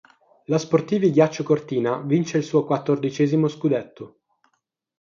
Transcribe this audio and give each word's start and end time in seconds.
La 0.45 0.57
Sportivi 0.57 1.11
Ghiaccio 1.11 1.43
Cortina 1.43 2.01
vince 2.03 2.39
il 2.39 2.43
suo 2.43 2.65
quattordicesimo 2.65 3.47
scudetto. 3.47 4.21